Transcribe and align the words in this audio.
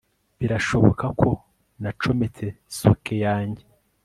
Birashoboka 0.39 1.05
ko 1.19 1.29
nacometse 1.81 2.45
socket 2.77 3.19
yanjye 3.25 3.63